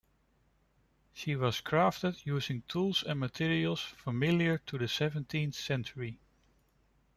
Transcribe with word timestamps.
She 1.13 1.35
was 1.35 1.61
crafted 1.61 2.25
using 2.25 2.63
tools 2.67 3.03
and 3.03 3.19
materials 3.19 3.81
familiar 3.83 4.57
to 4.57 4.79
the 4.79 4.87
seventeenth 4.87 5.53
century. 5.53 6.17